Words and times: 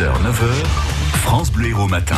6h, 0.00 0.22
9h, 0.22 0.64
France 1.12 1.52
Bleu 1.52 1.68
Héros 1.68 1.86
Matin. 1.86 2.16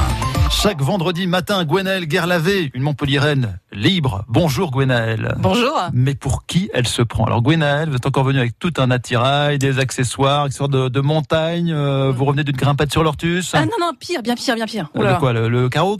Chaque 0.53 0.81
vendredi 0.81 1.27
matin, 1.27 1.65
Gwenaëlle 1.65 2.07
Guerlavé, 2.07 2.71
une 2.75 2.83
Montpelliéraine 2.83 3.59
libre. 3.73 4.25
Bonjour 4.29 4.71
Gwenaëlle. 4.71 5.35
Bonjour. 5.39 5.73
Mais 5.93 6.15
pour 6.15 6.47
qui 6.47 6.71
elle 6.75 6.87
se 6.87 7.03
prend 7.03 7.25
Alors 7.25 7.43
Gwenaëlle, 7.43 7.89
vous 7.89 7.97
êtes 7.97 8.07
encore 8.07 8.23
venue 8.23 8.39
avec 8.39 8.57
tout 8.61 8.73
un 8.79 8.91
attirail, 8.93 9.59
des 9.59 9.81
accessoires, 9.81 10.47
une 10.47 10.53
sorte 10.53 10.71
de, 10.71 10.89
de 10.89 11.01
montagne. 11.01 11.73
euh, 11.73 12.13
vous 12.13 12.25
revenez 12.25 12.45
d'une 12.45 12.57
grimpette 12.57 12.93
sur 12.93 13.03
l'Ortus. 13.03 13.51
Ah 13.55 13.65
non, 13.65 13.73
non, 13.81 13.91
pire, 13.99 14.23
bien 14.23 14.37
pire, 14.37 14.55
bien 14.55 14.67
pire. 14.67 14.89
Euh, 14.97 15.15
Oh 15.17 15.19
quoi 15.19 15.33
Le, 15.33 15.49
le 15.49 15.69
Caroux 15.69 15.97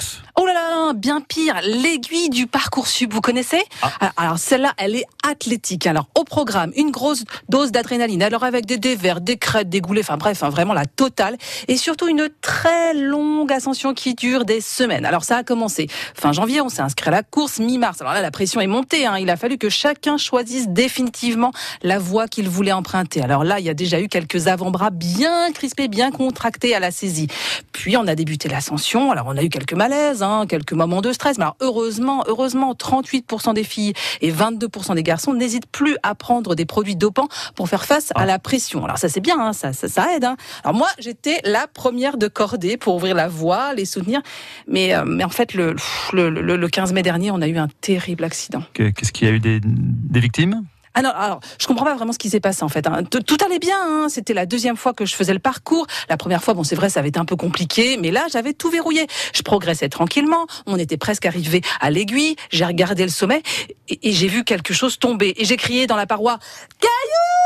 Bien 0.95 1.21
pire, 1.23 1.59
l'aiguille 1.65 2.29
du 2.29 2.47
Parcoursup, 2.47 3.13
vous 3.13 3.21
connaissez 3.23 3.63
Ah. 3.81 3.91
Alors, 4.01 4.13
alors, 4.17 4.39
celle-là, 4.39 4.73
elle 4.77 4.95
est 4.95 5.05
athlétique. 5.29 5.87
Alors 5.87 6.07
au 6.15 6.25
programme, 6.25 6.71
une 6.77 6.91
grosse 6.91 7.25
dose 7.49 7.73
d'adrénaline, 7.73 8.23
alors 8.23 8.45
avec 8.45 8.67
des 8.67 8.77
dévers, 8.79 9.21
des 9.21 9.37
crêtes, 9.37 9.69
des 9.69 9.81
goulets, 9.81 10.03
enfin 10.03 10.17
bref, 10.17 10.43
hein, 10.43 10.49
vraiment 10.51 10.75
la 10.75 10.87
totale. 10.87 11.37
Et 11.69 11.77
surtout 11.77 12.09
une 12.09 12.29
très 12.41 12.95
longue 12.95 13.53
ascension 13.53 13.95
qui 13.95 14.15
dure 14.15 14.45
des 14.45 14.61
semaines. 14.61 15.05
Alors 15.05 15.25
ça 15.25 15.39
a 15.39 15.43
commencé 15.43 15.87
fin 16.15 16.33
janvier, 16.33 16.61
on 16.61 16.69
s'est 16.69 16.83
inscrit 16.83 17.09
à 17.09 17.13
la 17.13 17.23
course 17.23 17.59
mi-mars. 17.59 18.01
Alors 18.01 18.13
là, 18.13 18.21
la 18.23 18.31
pression 18.31 18.61
est 18.61 18.67
montée. 18.67 19.07
hein. 19.07 19.19
Il 19.19 19.29
a 19.31 19.37
fallu 19.37 19.59
que 19.59 19.69
chacun 19.71 20.19
choisisse 20.19 20.69
définitivement 20.69 21.53
la 21.83 21.99
voie 21.99 22.29
qu'il 22.29 22.49
voulait 22.49 22.73
emprunter. 22.73 23.23
Alors 23.23 23.45
là, 23.45 23.59
il 23.61 23.67
y 23.67 23.71
a 23.71 23.75
déjà 23.75 24.01
eu 24.01 24.09
quelques 24.09 24.47
avant-bras 24.47 24.91
bien 24.91 25.53
crispés, 25.53 25.89
bien 25.89 26.11
contractés 26.11 26.75
à 26.75 26.81
la 26.81 26.91
saisie. 26.91 27.29
Puis 27.73 27.97
on 27.97 28.07
a 28.07 28.15
débuté 28.15 28.49
l'ascension. 28.49 29.11
Alors 29.11 29.27
on 29.29 29.37
a 29.37 29.43
eu 29.43 29.49
quelques 29.49 29.73
malaises, 29.75 30.23
hein, 30.23 30.47
quelques 30.49 30.73
moments 30.87 31.01
de 31.03 31.13
stress. 31.13 31.39
Mais 31.39 31.45
alors 31.45 31.57
heureusement, 31.61 32.25
heureusement, 32.27 32.75
38% 32.75 33.55
des 33.55 33.65
filles 33.65 33.93
et 34.21 34.31
22% 34.33 34.95
des 34.95 35.03
garçons 35.03 35.33
n'hésitent 35.35 35.67
plus 35.71 35.97
à 36.03 36.15
prendre 36.15 36.55
des 36.55 36.65
produits 36.65 36.97
dopants 36.97 37.29
pour 37.55 37.69
faire 37.69 37.85
face 37.85 38.11
à 38.15 38.27
la 38.27 38.39
pression. 38.39 38.85
Alors 38.85 38.99
ça 38.99 39.09
c'est 39.09 39.21
bien, 39.21 39.39
hein, 39.39 39.53
ça, 39.53 39.73
ça, 39.73 39.89
ça 39.89 40.15
aide. 40.15 40.25
hein. 40.25 40.37
Alors 40.65 40.75
moi 40.77 40.89
j'étais 40.99 41.41
la 41.45 41.67
première 41.67 42.17
de 42.17 42.29
cordée 42.29 42.77
pour 42.77 42.95
ouvrir 42.97 43.15
la 43.15 43.29
voie, 43.29 43.75
les 43.75 43.85
soutenir. 43.85 44.21
Mais, 44.69 44.95
euh, 44.95 45.05
mais 45.07 45.25
en 45.25 45.29
fait 45.31 45.55
le, 45.55 45.75
le, 46.13 46.31
le, 46.31 46.57
le 46.57 46.69
15 46.69 46.93
mai 46.93 47.03
dernier, 47.03 47.31
on 47.31 47.41
a 47.43 47.49
eu 47.49 47.59
un 47.59 47.69
terrible 47.81 48.25
accident. 48.25 48.63
Que- 48.75 48.91
Qu'est-ce 48.91 49.13
qu'il 49.13 49.29
y 49.29 49.31
a 49.31 49.35
eu 49.35 49.41
des, 49.41 49.61
des 49.63 50.21
victimes? 50.21 50.65
Ah 50.95 51.03
non, 51.03 51.11
alors 51.11 51.41
je 51.59 51.67
comprends 51.67 51.85
pas 51.85 51.95
vraiment 51.95 52.13
ce 52.13 52.19
qui 52.19 52.29
s'est 52.29 52.41
passé 52.41 52.63
en 52.65 52.69
fait. 52.69 52.87
hein. 52.87 53.03
Tout, 53.05 53.37
allait 53.45 53.59
bien. 53.59 53.77
hein. 53.81 54.07
C'était 54.09 54.35
la 54.35 54.47
deuxième 54.47 54.77
fois 54.77 54.93
que 54.93 55.07
je 55.07 55.15
faisais 55.15 55.33
le 55.33 55.39
parcours. 55.39 55.87
La 56.09 56.17
première 56.17 56.43
fois, 56.43 56.55
bon, 56.55 56.65
c'est 56.65 56.75
vrai, 56.75 56.91
ça 56.91 57.01
avait 57.01 57.09
été 57.09 57.19
un 57.19 57.25
peu 57.25 57.37
compliqué, 57.37 57.97
mais 57.97 58.11
là, 58.11 58.27
j'avais 58.33 58.53
tout 58.53 58.71
verrouillé. 58.71 59.07
Je 59.35 59.43
progressais 59.43 59.89
tranquillement. 59.89 60.47
On 60.67 60.77
était 60.79 60.97
presque 60.99 61.27
arrivé 61.27 61.63
à 61.81 61.91
l'aiguille. 61.91 62.37
J'ai 62.51 62.65
regardé 62.65 63.05
le 63.05 63.11
sommet 63.11 63.43
et, 63.89 64.11
et 64.11 64.13
j'ai 64.13 64.29
vu 64.29 64.45
quelque 64.45 64.75
chose 64.75 64.99
tomber. 64.99 65.35
Et 65.39 65.45
j'ai 65.45 65.57
crié 65.57 65.87
dans 65.87 65.97
la 65.97 66.07
paroi 66.07 66.39
Caillou 66.81 67.42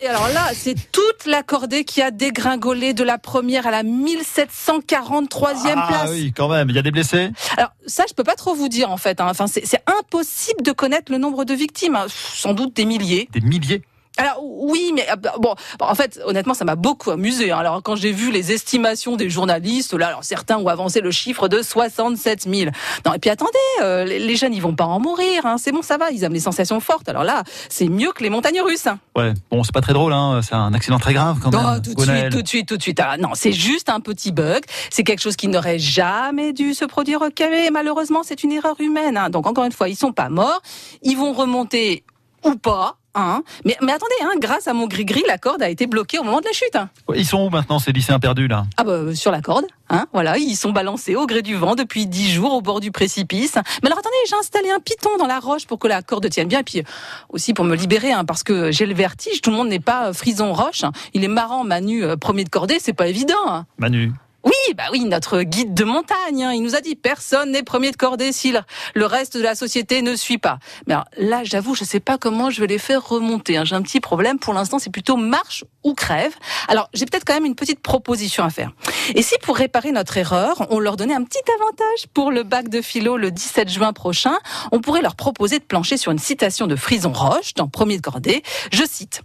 Et 0.00 0.06
alors 0.06 0.28
là, 0.28 0.50
c'est 0.54 0.76
toute 0.92 1.26
la 1.26 1.42
cordée 1.42 1.84
qui 1.84 2.00
a 2.02 2.10
dégringolé 2.10 2.94
de 2.94 3.02
la 3.02 3.18
première 3.18 3.66
à 3.66 3.70
la 3.72 3.82
1743e 3.82 5.72
Ah 5.76 5.86
place. 5.88 6.10
oui, 6.10 6.32
quand 6.34 6.48
même. 6.48 6.70
Il 6.70 6.76
y 6.76 6.78
a 6.78 6.82
des 6.82 6.90
blessés 6.92 7.30
Alors 7.56 7.70
ça, 7.86 8.04
je 8.08 8.14
peux 8.14 8.24
pas 8.24 8.34
trop 8.36 8.54
vous 8.54 8.68
dire 8.68 8.90
en 8.90 8.96
fait. 8.96 9.20
hein. 9.20 9.26
Enfin, 9.28 9.46
c'est 9.46 9.66
c'est 9.66 9.82
impossible 9.98 10.62
de 10.62 10.72
connaître 10.72 11.10
le 11.10 11.18
nombre 11.18 11.44
de 11.44 11.54
victimes. 11.54 11.96
hein. 11.96 12.06
Sans 12.08 12.54
doute 12.54 12.74
des 12.76 12.84
milliers. 12.84 13.28
Des 13.32 13.40
milliers 13.40 13.82
Alors 14.18 14.38
oui, 14.42 14.92
mais 14.94 15.06
euh, 15.10 15.16
bon, 15.38 15.54
en 15.80 15.94
fait, 15.94 16.20
honnêtement, 16.26 16.52
ça 16.54 16.64
m'a 16.64 16.74
beaucoup 16.76 17.10
amusé. 17.10 17.50
hein. 17.52 17.58
Alors 17.58 17.82
quand 17.82 17.96
j'ai 17.96 18.12
vu 18.12 18.30
les 18.30 18.52
estimations 18.52 19.16
des 19.16 19.30
journalistes, 19.30 19.94
là, 19.94 20.08
alors 20.08 20.24
certains 20.24 20.58
ont 20.58 20.68
avancé 20.68 21.00
le 21.00 21.10
chiffre 21.10 21.48
de 21.48 21.62
67 21.62 22.42
000. 22.42 22.70
Non, 23.06 23.14
et 23.14 23.18
puis 23.18 23.30
attendez, 23.30 23.50
euh, 23.80 24.04
les, 24.04 24.18
les 24.18 24.36
jeunes, 24.36 24.52
ils 24.52 24.60
vont 24.62 24.74
pas 24.74 24.84
en 24.86 25.00
mourir. 25.00 25.46
Hein. 25.46 25.56
C'est 25.58 25.72
bon, 25.72 25.82
ça 25.82 25.96
va. 25.96 26.10
Ils 26.10 26.24
aiment 26.24 26.32
les 26.34 26.40
sensations 26.40 26.80
fortes. 26.80 27.08
Alors 27.08 27.24
là, 27.24 27.44
c'est 27.68 27.88
mieux 27.88 28.12
que 28.12 28.22
les 28.22 28.30
montagnes 28.30 28.60
russes. 28.60 28.86
hein. 28.86 28.98
Ouais. 29.16 29.32
Bon, 29.50 29.62
c'est 29.62 29.72
pas 29.72 29.80
très 29.80 29.92
drôle, 29.94 30.12
hein. 30.12 30.40
C'est 30.42 30.54
un 30.54 30.74
accident 30.74 30.98
très 30.98 31.14
grave 31.14 31.38
quand 31.42 31.50
Non, 31.52 31.62
même. 31.72 31.82
tout 31.82 31.94
de 31.94 32.00
suite, 32.02 32.30
tout 32.30 32.42
de 32.42 32.48
suite, 32.48 32.68
tout 32.68 32.76
de 32.76 32.82
suite. 32.82 33.00
Ah, 33.00 33.16
non, 33.16 33.30
c'est 33.34 33.52
juste 33.52 33.88
un 33.88 34.00
petit 34.00 34.32
bug. 34.32 34.64
C'est 34.90 35.04
quelque 35.04 35.20
chose 35.20 35.36
qui 35.36 35.48
n'aurait 35.48 35.78
jamais 35.78 36.52
dû 36.52 36.74
se 36.74 36.84
produire 36.84 37.22
au 37.22 37.30
Calais. 37.30 37.70
Malheureusement, 37.70 38.22
c'est 38.24 38.42
une 38.42 38.52
erreur 38.52 38.76
humaine. 38.80 39.16
hein. 39.16 39.30
Donc 39.30 39.46
encore 39.46 39.64
une 39.64 39.72
fois, 39.72 39.88
ils 39.88 39.96
sont 39.96 40.12
pas 40.12 40.28
morts. 40.28 40.60
Ils 41.02 41.16
vont 41.16 41.32
remonter 41.32 42.04
ou 42.44 42.54
pas. 42.56 42.96
Hein. 43.20 43.42
Mais, 43.64 43.76
mais 43.82 43.92
attendez, 43.92 44.14
hein, 44.22 44.30
grâce 44.38 44.68
à 44.68 44.72
mon 44.72 44.86
gris-gris, 44.86 45.24
la 45.26 45.38
corde 45.38 45.62
a 45.62 45.68
été 45.68 45.86
bloquée 45.86 46.18
au 46.18 46.22
moment 46.22 46.40
de 46.40 46.46
la 46.46 46.52
chute. 46.52 46.76
hein. 46.76 46.88
Ils 47.14 47.26
sont 47.26 47.44
où 47.44 47.50
maintenant 47.50 47.78
ces 47.78 47.92
lycéens 47.92 48.18
perdus 48.20 48.46
là? 48.48 48.66
Ah 48.76 48.84
bah 48.84 48.92
euh, 48.92 49.14
sur 49.14 49.32
la 49.32 49.40
corde, 49.42 49.64
voilà, 50.12 50.38
ils 50.38 50.54
sont 50.54 50.70
balancés 50.70 51.16
au 51.16 51.26
gré 51.26 51.42
du 51.42 51.54
vent 51.56 51.74
depuis 51.74 52.06
dix 52.06 52.30
jours 52.30 52.54
au 52.54 52.60
bord 52.60 52.80
du 52.80 52.92
précipice. 52.92 53.56
Mais 53.82 53.88
alors 53.88 53.98
attendez, 53.98 54.16
j'ai 54.28 54.36
installé 54.36 54.70
un 54.70 54.80
piton 54.80 55.10
dans 55.18 55.26
la 55.26 55.40
roche 55.40 55.66
pour 55.66 55.78
que 55.78 55.88
la 55.88 56.02
corde 56.02 56.28
tienne 56.28 56.48
bien, 56.48 56.60
et 56.60 56.64
puis 56.64 56.80
euh, 56.80 56.82
aussi 57.30 57.54
pour 57.54 57.64
me 57.64 57.74
libérer, 57.74 58.12
parce 58.26 58.42
que 58.42 58.70
j'ai 58.70 58.86
le 58.86 58.94
vertige. 58.94 59.40
Tout 59.40 59.50
le 59.50 59.56
monde 59.56 59.68
n'est 59.68 59.80
pas 59.80 60.08
euh, 60.08 60.12
frison 60.12 60.52
roche. 60.52 60.82
Il 61.14 61.24
est 61.24 61.28
marrant, 61.28 61.64
Manu, 61.64 62.04
premier 62.20 62.44
de 62.44 62.50
cordée, 62.50 62.78
c'est 62.80 62.92
pas 62.92 63.08
évident. 63.08 63.64
Manu. 63.78 64.12
Oui, 64.44 64.74
bah 64.76 64.84
oui, 64.92 65.04
notre 65.04 65.42
guide 65.42 65.74
de 65.74 65.84
montagne, 65.84 66.44
hein, 66.44 66.52
il 66.52 66.62
nous 66.62 66.76
a 66.76 66.80
dit 66.80 66.94
personne 66.94 67.50
n'est 67.50 67.64
premier 67.64 67.90
de 67.90 67.96
cordée 67.96 68.32
si 68.32 68.54
le, 68.94 69.04
reste 69.06 69.36
de 69.36 69.42
la 69.42 69.54
société 69.54 70.00
ne 70.00 70.14
suit 70.14 70.38
pas. 70.38 70.58
Mais 70.86 70.94
alors, 70.94 71.06
là, 71.16 71.42
j'avoue, 71.42 71.74
je 71.74 71.82
sais 71.84 71.98
pas 71.98 72.18
comment 72.18 72.48
je 72.48 72.60
vais 72.60 72.68
les 72.68 72.78
faire 72.78 73.06
remonter. 73.06 73.56
hein. 73.56 73.64
J'ai 73.64 73.74
un 73.74 73.82
petit 73.82 74.00
problème. 74.00 74.38
Pour 74.38 74.54
l'instant, 74.54 74.78
c'est 74.78 74.90
plutôt 74.90 75.16
marche 75.16 75.64
ou 75.82 75.94
crève. 75.94 76.34
Alors, 76.68 76.88
j'ai 76.94 77.04
peut-être 77.04 77.24
quand 77.24 77.34
même 77.34 77.46
une 77.46 77.56
petite 77.56 77.80
proposition 77.80 78.44
à 78.44 78.50
faire. 78.50 78.70
Et 79.14 79.22
si 79.22 79.34
pour 79.42 79.56
réparer 79.56 79.92
notre 79.92 80.16
erreur, 80.16 80.66
on 80.70 80.78
leur 80.78 80.96
donnait 80.96 81.14
un 81.14 81.24
petit 81.24 81.38
avantage 81.60 82.06
pour 82.12 82.30
le 82.30 82.42
bac 82.42 82.68
de 82.68 82.82
philo 82.82 83.16
le 83.16 83.30
17 83.30 83.68
juin 83.68 83.92
prochain, 83.92 84.34
on 84.72 84.80
pourrait 84.80 85.02
leur 85.02 85.16
proposer 85.16 85.58
de 85.58 85.64
plancher 85.64 85.96
sur 85.96 86.12
une 86.12 86.18
citation 86.18 86.66
de 86.66 86.76
Frison 86.76 87.12
Roche 87.12 87.54
dans 87.54 87.68
Premier 87.68 87.96
de 87.96 88.02
Cordée. 88.02 88.42
Je 88.72 88.84
cite 88.84 89.22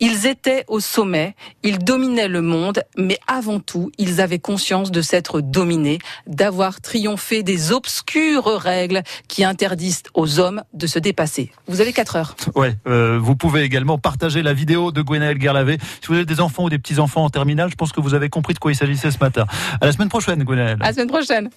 Ils 0.00 0.26
étaient 0.26 0.64
au 0.68 0.80
sommet, 0.80 1.34
ils 1.62 1.78
dominaient 1.78 2.28
le 2.28 2.42
monde, 2.42 2.82
mais 2.96 3.18
avant 3.26 3.60
tout, 3.60 3.90
ils 3.98 4.20
avaient 4.20 4.38
conscience 4.38 4.90
de 4.90 5.00
s'être 5.00 5.40
dominés, 5.40 5.98
d'avoir 6.26 6.80
triomphé 6.80 7.42
des 7.42 7.72
obscures 7.72 8.44
règles 8.44 9.02
qui 9.28 9.44
interdisent 9.44 10.02
aux 10.14 10.40
hommes 10.40 10.62
de 10.74 10.86
se 10.86 10.98
dépasser. 10.98 11.52
Vous 11.68 11.80
avez 11.80 11.92
quatre 11.92 12.16
heures. 12.16 12.36
Ouais, 12.54 12.76
euh, 12.86 13.18
vous 13.20 13.36
pouvez 13.36 13.62
également 13.62 13.98
partager 13.98 14.42
la 14.42 14.52
vidéo 14.52 14.92
de 14.92 15.02
Gwenaëlle 15.02 15.38
Guerlavé. 15.38 15.78
Si 16.00 16.08
vous 16.08 16.14
avez 16.14 16.26
des 16.26 16.40
enfants 16.40 16.64
ou 16.64 16.68
des 16.68 16.78
petits-enfants 16.78 17.24
en 17.24 17.30
terminale, 17.30 17.70
je 17.70 17.76
pense 17.76 17.92
que 17.92 18.00
vous 18.00 18.14
avez 18.14 18.28
compris 18.28 18.54
de 18.54 18.58
quoi 18.58 18.72
il 18.72 18.76
s'agissait 18.76 19.10
ce 19.10 19.18
matin. 19.22 19.46
À 19.80 19.86
la 19.86 19.92
semaine 19.92 20.08
prochaine, 20.08 20.42
Gwenaëlle. 20.44 20.78
À 20.80 20.86
la 20.86 20.92
semaine 20.92 21.08
prochaine. 21.08 21.50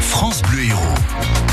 France 0.00 0.42
Bleu 0.42 0.64
Héros. 0.64 1.51